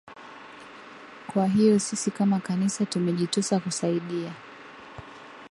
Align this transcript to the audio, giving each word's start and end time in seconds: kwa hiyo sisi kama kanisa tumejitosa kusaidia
kwa 1.33 1.47
hiyo 1.47 1.79
sisi 1.79 2.11
kama 2.11 2.39
kanisa 2.39 2.85
tumejitosa 2.85 3.59
kusaidia 3.59 4.33